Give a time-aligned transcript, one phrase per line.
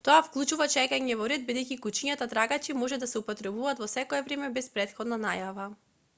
[0.07, 4.53] тоа вклучува чекање во ред бидејќи кучињата трагачи може да се употребат во секое време
[4.59, 5.71] без претходна најава